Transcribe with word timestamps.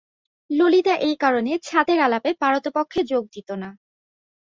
ললিতা 0.49 0.93
এই 1.01 1.15
কারণে 1.15 1.51
এই 1.55 1.61
ছাতের 1.63 1.99
আলাপে 1.99 2.31
পারতপক্ষে 2.39 3.01
যোগ 3.03 3.23
দিত 3.33 3.49
না। 3.61 3.69